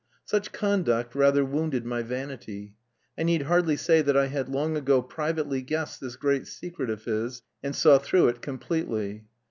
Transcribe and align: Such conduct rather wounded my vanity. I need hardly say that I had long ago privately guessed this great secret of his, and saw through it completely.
Such 0.25 0.51
conduct 0.51 1.13
rather 1.13 1.45
wounded 1.45 1.85
my 1.85 2.01
vanity. 2.01 2.73
I 3.15 3.21
need 3.21 3.43
hardly 3.43 3.77
say 3.77 4.01
that 4.01 4.17
I 4.17 4.25
had 4.29 4.49
long 4.49 4.75
ago 4.75 4.99
privately 5.03 5.61
guessed 5.61 6.01
this 6.01 6.15
great 6.15 6.47
secret 6.47 6.89
of 6.89 7.05
his, 7.05 7.43
and 7.61 7.75
saw 7.75 7.99
through 7.99 8.29
it 8.29 8.41
completely. 8.41 9.27